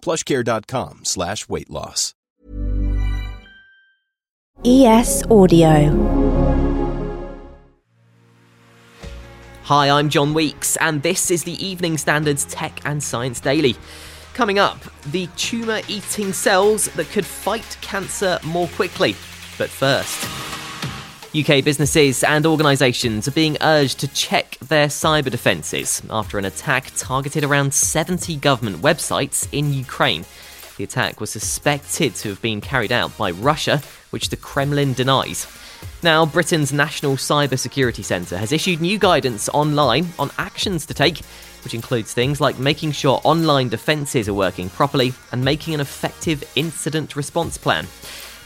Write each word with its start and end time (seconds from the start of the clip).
plushcare.com 0.00 1.04
slash 1.04 1.48
weight 1.48 1.70
loss. 1.70 2.14
ES 4.64 5.22
Audio. 5.30 6.28
Hi, 9.62 9.90
I'm 9.90 10.08
John 10.08 10.32
Weeks, 10.32 10.76
and 10.80 11.02
this 11.02 11.30
is 11.30 11.44
the 11.44 11.64
Evening 11.64 11.98
Standards 11.98 12.46
Tech 12.46 12.80
and 12.84 13.02
Science 13.02 13.38
Daily. 13.38 13.76
Coming 14.32 14.58
up, 14.58 14.78
the 15.12 15.26
tumour 15.36 15.82
eating 15.88 16.32
cells 16.32 16.86
that 16.94 17.08
could 17.10 17.26
fight 17.26 17.76
cancer 17.82 18.38
more 18.44 18.66
quickly. 18.68 19.14
But 19.58 19.68
first, 19.68 20.24
UK 21.36 21.62
businesses 21.62 22.24
and 22.24 22.46
organisations 22.46 23.28
are 23.28 23.32
being 23.32 23.58
urged 23.60 24.00
to 24.00 24.08
check 24.08 24.47
their 24.60 24.88
cyber 24.88 25.30
defences 25.30 26.02
after 26.10 26.38
an 26.38 26.44
attack 26.44 26.92
targeted 26.96 27.44
around 27.44 27.72
70 27.72 28.36
government 28.36 28.78
websites 28.78 29.48
in 29.52 29.72
Ukraine. 29.72 30.24
The 30.76 30.84
attack 30.84 31.20
was 31.20 31.30
suspected 31.30 32.14
to 32.16 32.28
have 32.30 32.42
been 32.42 32.60
carried 32.60 32.92
out 32.92 33.16
by 33.16 33.30
Russia, 33.30 33.82
which 34.10 34.28
the 34.28 34.36
Kremlin 34.36 34.94
denies. 34.94 35.46
Now, 36.02 36.26
Britain's 36.26 36.72
National 36.72 37.16
Cybersecurity 37.16 38.04
Centre 38.04 38.36
has 38.38 38.52
issued 38.52 38.80
new 38.80 38.98
guidance 38.98 39.48
online 39.48 40.08
on 40.18 40.30
actions 40.38 40.86
to 40.86 40.94
take, 40.94 41.18
which 41.64 41.74
includes 41.74 42.12
things 42.12 42.40
like 42.40 42.58
making 42.58 42.92
sure 42.92 43.20
online 43.24 43.68
defences 43.68 44.28
are 44.28 44.34
working 44.34 44.70
properly 44.70 45.12
and 45.32 45.44
making 45.44 45.74
an 45.74 45.80
effective 45.80 46.44
incident 46.56 47.16
response 47.16 47.58
plan. 47.58 47.86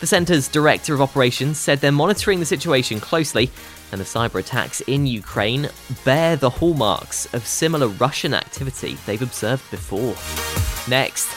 The 0.01 0.07
centre's 0.07 0.49
director 0.49 0.95
of 0.95 1.01
operations 1.01 1.59
said 1.59 1.81
they're 1.81 1.93
monitoring 1.93 2.41
the 2.41 2.47
situation 2.47 2.99
closely, 2.99 3.51
and 3.93 4.01
the 4.01 4.05
cyber 4.05 4.41
attacks 4.41 4.81
in 4.83 5.07
Ukraine 5.07 5.69
bear 6.05 6.35
the 6.35 6.51
hallmarks 6.51 7.33
of 7.35 7.47
similar 7.47 7.89
Russian 7.89 8.35
activity 8.35 8.97
they've 9.07 9.23
observed 9.23 9.71
before. 9.71 10.17
Next, 10.89 11.29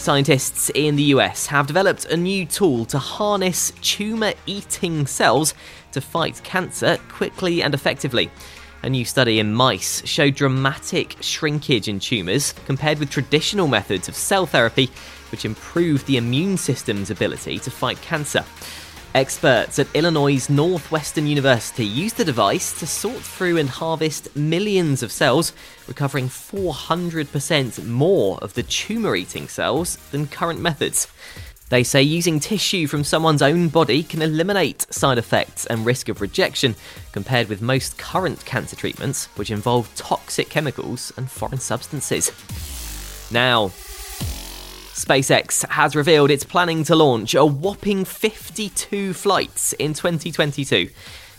scientists 0.00 0.70
in 0.74 0.96
the 0.96 1.04
US 1.14 1.46
have 1.46 1.66
developed 1.66 2.06
a 2.06 2.16
new 2.16 2.46
tool 2.46 2.84
to 2.86 2.98
harness 2.98 3.72
tumour 3.82 4.32
eating 4.46 5.06
cells 5.06 5.54
to 5.92 6.00
fight 6.00 6.42
cancer 6.42 6.98
quickly 7.08 7.62
and 7.62 7.74
effectively. 7.74 8.30
A 8.82 8.90
new 8.90 9.04
study 9.04 9.38
in 9.38 9.54
mice 9.54 10.04
showed 10.04 10.34
dramatic 10.34 11.16
shrinkage 11.20 11.86
in 11.86 12.00
tumours 12.00 12.52
compared 12.66 12.98
with 12.98 13.10
traditional 13.10 13.68
methods 13.68 14.08
of 14.08 14.16
cell 14.16 14.44
therapy, 14.44 14.90
which 15.30 15.44
improved 15.44 16.06
the 16.06 16.16
immune 16.16 16.56
system's 16.56 17.10
ability 17.10 17.60
to 17.60 17.70
fight 17.70 18.00
cancer. 18.02 18.44
Experts 19.14 19.78
at 19.78 19.94
Illinois 19.94 20.48
Northwestern 20.48 21.26
University 21.26 21.84
used 21.84 22.16
the 22.16 22.24
device 22.24 22.72
to 22.80 22.86
sort 22.86 23.18
through 23.18 23.58
and 23.58 23.68
harvest 23.68 24.34
millions 24.34 25.02
of 25.02 25.12
cells, 25.12 25.52
recovering 25.86 26.28
400% 26.28 27.84
more 27.86 28.38
of 28.38 28.54
the 28.54 28.62
tumour 28.62 29.14
eating 29.14 29.48
cells 29.48 29.96
than 30.12 30.26
current 30.26 30.60
methods. 30.60 31.08
They 31.68 31.84
say 31.84 32.02
using 32.02 32.40
tissue 32.40 32.86
from 32.86 33.04
someone's 33.04 33.42
own 33.42 33.68
body 33.68 34.02
can 34.02 34.22
eliminate 34.22 34.86
side 34.90 35.18
effects 35.18 35.66
and 35.66 35.84
risk 35.84 36.08
of 36.08 36.22
rejection 36.22 36.74
compared 37.12 37.50
with 37.50 37.60
most 37.60 37.98
current 37.98 38.42
cancer 38.46 38.76
treatments, 38.76 39.26
which 39.36 39.50
involve 39.50 39.94
toxic 39.94 40.48
chemicals 40.48 41.12
and 41.18 41.30
foreign 41.30 41.60
substances. 41.60 42.32
Now, 43.30 43.72
SpaceX 45.02 45.68
has 45.68 45.96
revealed 45.96 46.30
it's 46.30 46.44
planning 46.44 46.84
to 46.84 46.94
launch 46.94 47.34
a 47.34 47.44
whopping 47.44 48.04
52 48.04 49.12
flights 49.12 49.72
in 49.72 49.94
2022. 49.94 50.90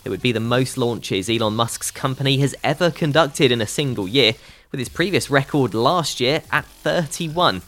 It 0.04 0.08
would 0.10 0.20
be 0.20 0.32
the 0.32 0.40
most 0.40 0.76
launches 0.76 1.30
Elon 1.30 1.56
Musk's 1.56 1.90
company 1.90 2.36
has 2.40 2.54
ever 2.62 2.90
conducted 2.90 3.50
in 3.50 3.62
a 3.62 3.66
single 3.66 4.06
year, 4.06 4.34
with 4.70 4.80
his 4.80 4.90
previous 4.90 5.30
record 5.30 5.72
last 5.72 6.20
year 6.20 6.42
at 6.52 6.66
31. 6.66 7.62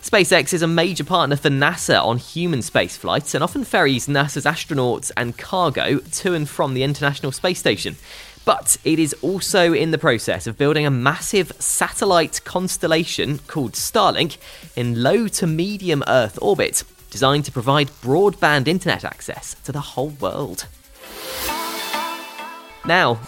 SpaceX 0.00 0.54
is 0.54 0.62
a 0.62 0.66
major 0.66 1.04
partner 1.04 1.36
for 1.36 1.50
NASA 1.50 2.02
on 2.02 2.16
human 2.16 2.62
space 2.62 2.96
flights 2.96 3.34
and 3.34 3.44
often 3.44 3.64
ferries 3.64 4.06
NASA's 4.06 4.46
astronauts 4.46 5.12
and 5.14 5.36
cargo 5.36 5.98
to 5.98 6.32
and 6.32 6.48
from 6.48 6.72
the 6.72 6.82
International 6.82 7.32
Space 7.32 7.58
Station. 7.58 7.96
But 8.44 8.76
it 8.84 8.98
is 8.98 9.14
also 9.22 9.72
in 9.72 9.90
the 9.90 9.98
process 9.98 10.46
of 10.46 10.58
building 10.58 10.84
a 10.84 10.90
massive 10.90 11.52
satellite 11.58 12.42
constellation 12.44 13.38
called 13.46 13.72
Starlink 13.72 14.36
in 14.76 15.02
low 15.02 15.28
to 15.28 15.46
medium 15.46 16.04
Earth 16.06 16.38
orbit, 16.42 16.84
designed 17.10 17.46
to 17.46 17.52
provide 17.52 17.88
broadband 18.02 18.68
internet 18.68 19.04
access 19.04 19.54
to 19.64 19.72
the 19.72 19.80
whole 19.80 20.10
world. 20.10 20.66
Now, 22.86 23.18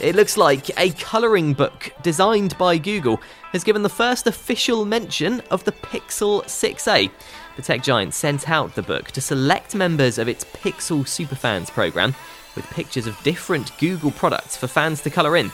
it 0.00 0.14
looks 0.14 0.36
like 0.36 0.70
a 0.78 0.90
colouring 0.92 1.52
book 1.52 1.92
designed 2.02 2.56
by 2.56 2.78
Google 2.78 3.20
has 3.52 3.62
given 3.62 3.82
the 3.82 3.88
first 3.88 4.26
official 4.26 4.84
mention 4.84 5.40
of 5.50 5.64
the 5.64 5.72
Pixel 5.72 6.42
6a. 6.44 7.10
The 7.56 7.62
tech 7.62 7.82
giant 7.82 8.14
sent 8.14 8.48
out 8.48 8.74
the 8.74 8.82
book 8.82 9.10
to 9.12 9.20
select 9.20 9.74
members 9.74 10.18
of 10.18 10.28
its 10.28 10.44
Pixel 10.44 11.02
Superfans 11.02 11.70
program 11.70 12.14
with 12.54 12.68
pictures 12.70 13.06
of 13.06 13.20
different 13.22 13.76
Google 13.78 14.10
products 14.10 14.56
for 14.56 14.66
fans 14.66 15.00
to 15.02 15.10
colour 15.10 15.36
in. 15.36 15.50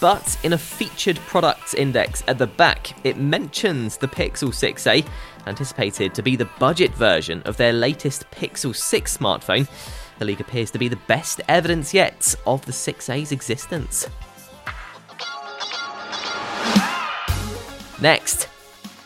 But 0.00 0.38
in 0.42 0.54
a 0.54 0.58
featured 0.58 1.18
products 1.18 1.74
index 1.74 2.24
at 2.26 2.38
the 2.38 2.46
back, 2.46 3.04
it 3.04 3.18
mentions 3.18 3.98
the 3.98 4.08
Pixel 4.08 4.48
6a, 4.48 5.06
anticipated 5.46 6.14
to 6.14 6.22
be 6.22 6.34
the 6.34 6.48
budget 6.58 6.94
version 6.94 7.42
of 7.42 7.56
their 7.58 7.72
latest 7.72 8.30
Pixel 8.30 8.74
6 8.74 9.16
smartphone. 9.16 9.68
The 10.18 10.24
leak 10.24 10.40
appears 10.40 10.70
to 10.70 10.78
be 10.78 10.88
the 10.88 10.96
best 11.08 11.40
evidence 11.48 11.92
yet 11.92 12.34
of 12.46 12.64
the 12.64 12.72
6a's 12.72 13.32
existence. 13.32 14.08
Next, 18.00 18.48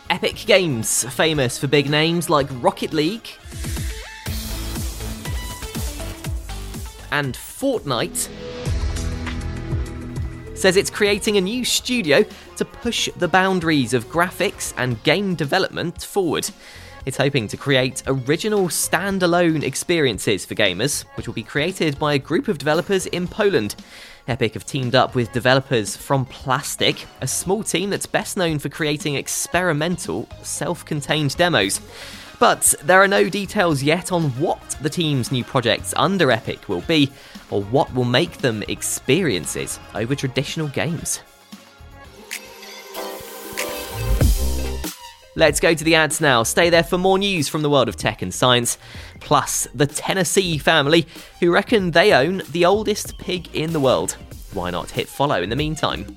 Epic 0.08 0.44
Games, 0.46 1.04
famous 1.04 1.58
for 1.58 1.66
big 1.66 1.90
names 1.90 2.30
like 2.30 2.46
Rocket 2.62 2.92
League 2.92 3.28
and 7.10 7.34
Fortnite, 7.34 8.28
says 10.56 10.76
it's 10.76 10.90
creating 10.90 11.36
a 11.36 11.40
new 11.40 11.64
studio 11.64 12.24
to 12.56 12.64
push 12.64 13.08
the 13.16 13.28
boundaries 13.28 13.94
of 13.94 14.06
graphics 14.06 14.72
and 14.76 15.02
game 15.02 15.34
development 15.34 16.02
forward. 16.02 16.48
It's 17.04 17.18
hoping 17.18 17.46
to 17.48 17.56
create 17.56 18.02
original 18.08 18.66
standalone 18.66 19.62
experiences 19.62 20.44
for 20.44 20.56
gamers, 20.56 21.04
which 21.14 21.28
will 21.28 21.34
be 21.34 21.44
created 21.44 21.98
by 22.00 22.14
a 22.14 22.18
group 22.18 22.48
of 22.48 22.58
developers 22.58 23.06
in 23.06 23.28
Poland. 23.28 23.76
Epic 24.26 24.54
have 24.54 24.66
teamed 24.66 24.96
up 24.96 25.14
with 25.14 25.32
developers 25.32 25.96
from 25.96 26.24
Plastic, 26.24 27.06
a 27.20 27.28
small 27.28 27.62
team 27.62 27.90
that's 27.90 28.06
best 28.06 28.36
known 28.36 28.58
for 28.58 28.68
creating 28.68 29.14
experimental, 29.14 30.28
self 30.42 30.84
contained 30.84 31.36
demos. 31.36 31.80
But 32.38 32.74
there 32.82 33.02
are 33.02 33.08
no 33.08 33.28
details 33.28 33.82
yet 33.82 34.12
on 34.12 34.24
what 34.38 34.76
the 34.82 34.90
team's 34.90 35.32
new 35.32 35.42
projects 35.42 35.94
under 35.96 36.30
Epic 36.30 36.68
will 36.68 36.82
be, 36.82 37.10
or 37.50 37.62
what 37.62 37.92
will 37.94 38.04
make 38.04 38.38
them 38.38 38.62
experiences 38.68 39.80
over 39.94 40.14
traditional 40.14 40.68
games. 40.68 41.20
Let's 45.38 45.60
go 45.60 45.74
to 45.74 45.84
the 45.84 45.94
ads 45.94 46.20
now. 46.20 46.42
Stay 46.44 46.70
there 46.70 46.82
for 46.82 46.96
more 46.96 47.18
news 47.18 47.46
from 47.46 47.60
the 47.60 47.68
world 47.68 47.90
of 47.90 47.96
tech 47.96 48.22
and 48.22 48.32
science. 48.32 48.78
Plus, 49.20 49.68
the 49.74 49.86
Tennessee 49.86 50.56
family, 50.56 51.06
who 51.40 51.52
reckon 51.52 51.90
they 51.90 52.14
own 52.14 52.42
the 52.52 52.64
oldest 52.64 53.18
pig 53.18 53.54
in 53.54 53.74
the 53.74 53.80
world. 53.80 54.16
Why 54.54 54.70
not 54.70 54.90
hit 54.90 55.08
follow 55.08 55.42
in 55.42 55.50
the 55.50 55.56
meantime? 55.56 56.16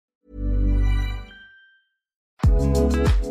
Música 2.61 3.30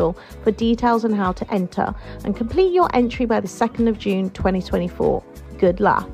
for 0.43 0.51
details 0.51 1.05
on 1.05 1.13
how 1.13 1.31
to 1.31 1.53
enter 1.53 1.93
and 2.25 2.35
complete 2.35 2.73
your 2.73 2.89
entry 2.93 3.25
by 3.25 3.39
the 3.39 3.47
2nd 3.47 3.87
of 3.87 3.99
June 3.99 4.29
2024. 4.31 5.23
Good 5.57 5.79
luck. 5.79 6.09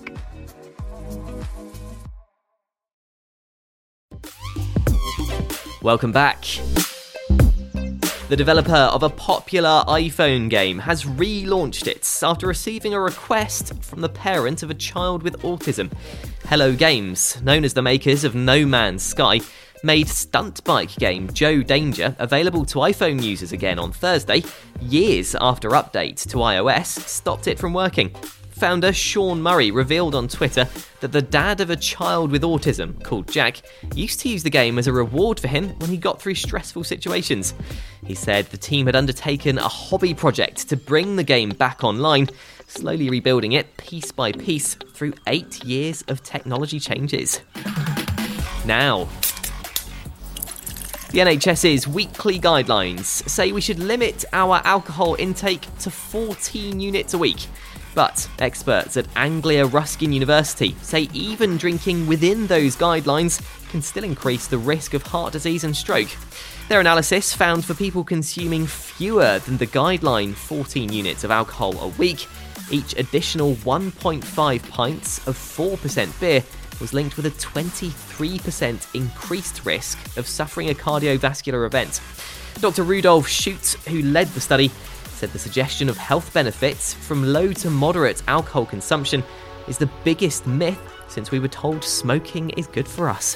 Welcome 5.82 6.12
back. 6.12 6.44
The 8.30 8.36
developer 8.36 8.74
of 8.74 9.04
a 9.04 9.10
popular 9.10 9.86
iPhone 9.88 10.50
game 10.50 10.80
has 10.80 11.06
relaunched 11.06 11.88
it 11.88 12.06
after 12.22 12.46
receiving 12.46 12.94
a 12.94 13.00
request 13.00 13.74
from 13.82 14.02
the 14.02 14.10
parent 14.10 14.64
of 14.64 14.70
a 14.70 14.74
child 14.74 15.24
with 15.24 15.42
autism. 15.44 15.90
Hello 16.50 16.76
Games, 16.76 17.42
known 17.42 17.64
as 17.64 17.74
the 17.74 17.82
makers 17.82 18.26
of 18.26 18.36
No 18.36 18.66
Man's 18.66 19.02
Sky, 19.04 19.40
made 19.84 20.08
stunt 20.08 20.64
bike 20.64 20.96
game 20.96 21.32
Joe 21.34 21.62
Danger 21.62 22.16
available 22.20 22.66
to 22.66 22.80
iPhone 22.80 23.22
users 23.22 23.52
again 23.52 23.80
on 23.80 23.92
Thursday, 23.92 24.44
years 24.82 25.36
after 25.40 25.70
update 25.70 26.28
to 26.30 26.38
iOS 26.38 26.86
stopped 26.86 27.48
it 27.48 27.60
from 27.60 27.74
working. 27.74 28.16
Founder 28.58 28.92
Sean 28.92 29.40
Murray 29.40 29.70
revealed 29.70 30.16
on 30.16 30.28
Twitter 30.28 30.68
that 31.00 31.12
the 31.12 31.22
dad 31.22 31.62
of 31.62 31.70
a 31.70 31.76
child 31.76 32.32
with 32.32 32.42
autism, 32.42 33.04
called 33.04 33.32
Jack, 33.32 33.62
used 33.94 34.20
to 34.22 34.30
use 34.30 34.42
the 34.42 34.50
game 34.50 34.80
as 34.80 34.88
a 34.88 34.94
reward 34.94 35.40
for 35.40 35.48
him 35.48 35.70
when 35.78 35.92
he 35.92 35.98
got 35.98 36.20
through 36.20 36.34
stressful 36.34 36.84
situations. 36.84 37.54
He 38.04 38.16
said 38.16 38.48
the 38.48 38.58
team 38.58 38.88
had 38.88 38.96
undertaken 38.96 39.60
a 39.60 39.68
hobby 39.68 40.16
project 40.16 40.70
to 40.70 40.76
bring 40.76 41.18
the 41.18 41.24
game 41.24 41.50
back 41.50 41.84
online, 41.84 42.30
slowly 42.66 43.12
rebuilding 43.12 43.52
it 43.52 43.78
piece 43.78 44.12
by 44.12 44.32
piece 44.32 44.74
through 44.74 45.14
eight 45.28 45.64
years 45.64 46.04
of 46.08 46.24
technology 46.24 46.80
changes. 46.80 47.42
Now, 48.66 49.08
the 51.12 51.20
NHS's 51.20 51.88
weekly 51.88 52.38
guidelines 52.38 53.06
say 53.06 53.54
we 53.54 53.62
should 53.62 53.80
limit 53.80 54.26
our 54.34 54.62
alcohol 54.66 55.16
intake 55.18 55.66
to 55.80 55.90
14 55.90 56.80
units 56.80 57.14
a 57.14 57.18
week. 57.18 57.48
But 57.96 58.30
experts 58.40 58.98
at 58.98 59.08
Anglia 59.16 59.66
Ruskin 59.66 60.12
University 60.12 60.76
say 60.82 61.08
even 61.14 61.56
drinking 61.56 62.08
within 62.08 62.48
those 62.48 62.76
guidelines 62.76 63.42
can 63.70 63.82
still 63.82 64.04
increase 64.04 64.48
the 64.48 64.58
risk 64.58 64.94
of 64.94 65.02
heart 65.02 65.32
disease 65.32 65.64
and 65.64 65.76
stroke. 65.76 66.10
Their 66.68 66.82
analysis 66.82 67.34
found 67.34 67.64
for 67.64 67.74
people 67.74 68.04
consuming 68.04 68.68
fewer 68.68 69.40
than 69.40 69.58
the 69.58 69.68
guideline 69.68 70.34
14 70.34 70.92
units 70.92 71.24
of 71.24 71.32
alcohol 71.32 71.80
a 71.80 71.88
week, 71.88 72.28
each 72.70 72.94
additional 72.98 73.56
1.5 73.56 74.70
pints 74.70 75.26
of 75.26 75.38
4% 75.38 76.20
beer 76.20 76.44
was 76.80 76.94
linked 76.94 77.18
with 77.18 77.26
a 77.26 77.32
23% 77.32 78.96
increased 78.96 79.66
risk 79.66 80.18
of 80.18 80.28
suffering 80.28 80.70
a 80.70 80.74
cardiovascular 80.74 81.66
event. 81.66 82.02
Dr. 82.60 82.84
Rudolf 82.84 83.28
Schutte, 83.28 83.76
who 83.88 84.02
led 84.02 84.28
the 84.30 84.42
study, 84.42 84.72
said 85.18 85.32
the 85.32 85.40
suggestion 85.40 85.90
of 85.90 85.98
health 85.98 86.34
benefits 86.34 86.94
from 86.94 87.24
low 87.24 87.52
to 87.54 87.70
moderate 87.70 88.22
alcohol 88.28 88.66
consumption 88.66 89.24
is 89.68 89.78
the 89.78 89.90
biggest 90.04 90.48
myth 90.48 90.80
since 91.08 91.32
we 91.32 91.40
were 91.40 91.48
told 91.48 91.84
smoking 91.84 92.50
is 92.52 92.68
good 92.68 92.88
for 92.88 93.10
us. 93.10 93.36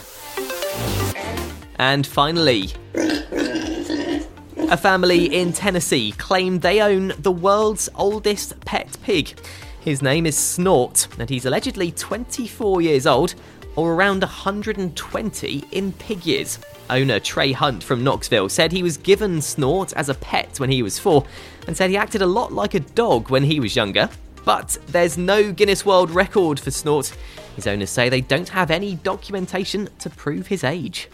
And 1.76 2.06
finally, 2.06 2.70
a 2.96 4.78
family 4.78 5.26
in 5.36 5.52
Tennessee 5.54 6.14
claimed 6.14 6.62
they 6.62 6.82
own 6.82 7.14
the 7.18 7.32
world's 7.32 7.90
oldest 7.96 8.60
pet 8.62 8.98
pig. 9.04 9.38
His 9.82 10.04
name 10.04 10.28
is 10.28 10.38
Snort, 10.38 11.08
and 11.18 11.28
he's 11.28 11.48
allegedly 11.48 11.92
24 11.92 12.82
years 12.84 13.08
old, 13.08 13.34
or 13.76 13.96
around 13.96 14.22
120 14.22 15.64
in 15.72 15.92
pig 15.94 16.24
years. 16.24 16.60
Owner 16.92 17.20
Trey 17.20 17.52
Hunt 17.52 17.84
from 17.84 18.04
Knoxville 18.04 18.50
said 18.50 18.72
he 18.72 18.84
was 18.84 18.98
given 18.98 19.42
Snort 19.42 19.92
as 19.94 20.08
a 20.08 20.14
pet 20.14 20.60
when 20.60 20.70
he 20.70 20.84
was 20.84 21.00
four, 21.00 21.26
and 21.66 21.76
said 21.76 21.90
he 21.90 21.98
acted 21.98 22.22
a 22.22 22.28
lot 22.28 22.54
like 22.54 22.76
a 22.76 22.80
dog 22.80 23.32
when 23.32 23.44
he 23.44 23.60
was 23.60 23.76
younger. 23.76 24.08
But 24.46 24.78
there's 24.86 25.18
no 25.18 25.52
Guinness 25.52 25.84
World 25.84 26.12
Record 26.12 26.60
for 26.60 26.70
Snort. 26.70 27.12
His 27.56 27.66
owners 27.66 27.90
say 27.90 28.08
they 28.08 28.22
don't 28.22 28.50
have 28.50 28.70
any 28.70 28.98
documentation 28.98 29.90
to 29.98 30.12
prove 30.12 30.46
his 30.46 30.64
age. 30.64 31.10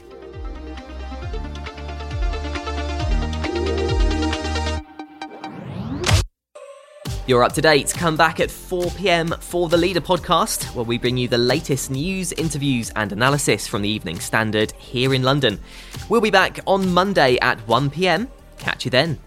You're 7.28 7.44
up 7.44 7.52
to 7.54 7.62
date. 7.62 7.94
Come 7.94 8.16
back 8.16 8.40
at 8.40 8.50
4 8.50 8.90
pm 8.92 9.28
for 9.42 9.68
the 9.68 9.76
Leader 9.76 10.00
podcast, 10.00 10.74
where 10.74 10.86
we 10.86 10.98
bring 10.98 11.18
you 11.18 11.28
the 11.28 11.38
latest 11.38 11.92
news, 11.92 12.32
interviews, 12.32 12.90
and 12.96 13.12
analysis 13.12 13.68
from 13.68 13.82
the 13.82 13.90
Evening 13.90 14.18
Standard 14.22 14.72
here 14.78 15.14
in 15.14 15.24
London. 15.24 15.60
We'll 16.08 16.22
be 16.22 16.32
back 16.32 16.62
on 16.66 16.94
Monday 16.94 17.38
at 17.40 17.60
1 17.68 17.90
pm. 17.90 18.30
Catch 18.60 18.86
you 18.86 18.92
then. 18.92 19.27